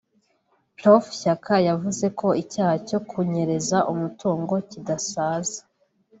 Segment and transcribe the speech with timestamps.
[0.77, 5.59] Prof Shyaka yavuze ko icyaha cyo kunyereza umutungo kidasaza